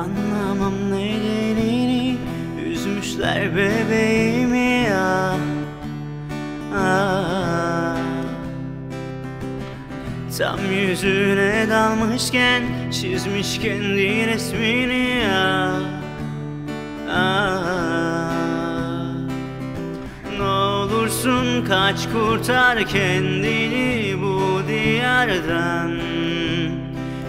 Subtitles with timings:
[0.00, 2.16] Anlamam nedenini
[2.66, 5.36] Üzmüşler bebeğimi ya
[6.74, 7.96] ah.
[10.38, 15.72] Tam yüzüne dalmışken Çizmiş kendi resmini ya
[17.10, 18.30] ah.
[20.38, 25.90] Ne olursun kaç kurtar kendini bu diyardan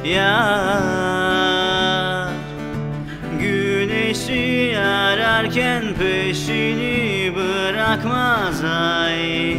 [0.05, 1.00] Yar
[5.51, 9.55] ararken peşini bırakmaz ay.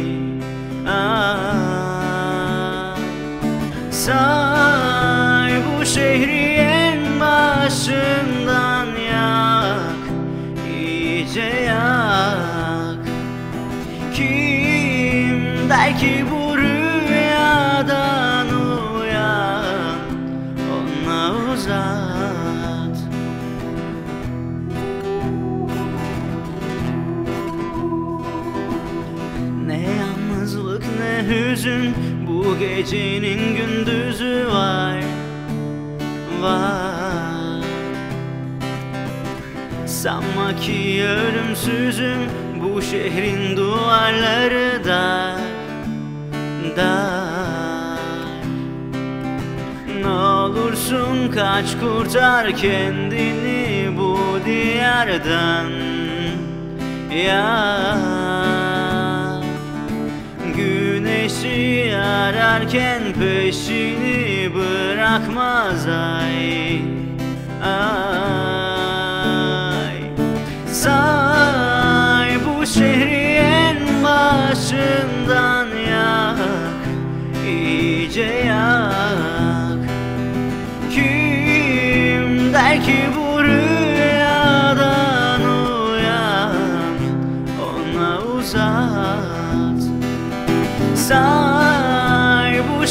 [0.87, 1.33] Ay
[3.91, 10.03] Say bu şehri en başından yak.
[10.69, 12.97] İyice yak.
[14.13, 18.47] Kim der ki bu rüyadan
[18.95, 19.95] uyan
[20.73, 22.92] Ona uzat
[31.29, 31.93] hüzün
[32.27, 34.97] Bu gecenin gündüzü var
[36.41, 37.63] Var.
[39.85, 42.29] Sanma ki ölümsüzüm
[42.63, 45.39] Bu şehrin duvarları dar
[46.77, 47.99] Dar
[50.01, 55.71] Ne olursun kaç kurtar kendini bu diyardan
[57.25, 57.82] Ya
[62.53, 66.81] ararken peşini bırakmaz ay
[67.63, 68.73] Ay.
[70.67, 76.37] Say bu şehri en başından yak
[77.47, 79.79] iyice yak.
[80.91, 83.22] Kim der ki bu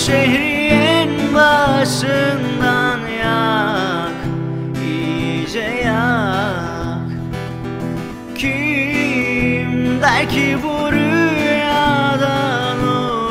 [0.06, 4.20] şehri en başından yak
[4.84, 7.08] iyice yak.
[8.34, 12.78] Kim der ki bu rüyadan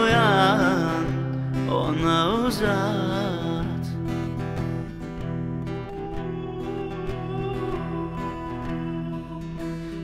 [0.01, 1.05] uyan
[1.71, 3.83] Ona uzat.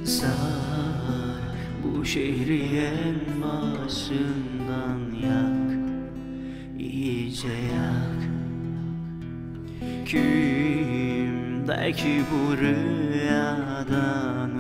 [0.06, 1.42] Sar
[1.84, 5.37] bu şehri en başından yak
[7.38, 8.20] iyice yak.
[10.06, 14.52] Kim der ki bu rüyadan